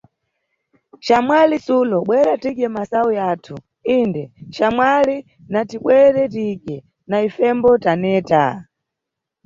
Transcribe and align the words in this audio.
Xamwali 1.07 1.57
Sulo, 1.65 1.97
bwera 2.07 2.33
tidye 2.41 2.67
masayu 2.75 3.11
yathu, 3.19 3.55
inde, 3.97 4.23
xamwali, 4.55 5.15
natibwere 5.51 6.21
tidye, 6.33 6.77
na 7.09 7.17
ifembo 7.27 7.69
taneta. 7.83 8.41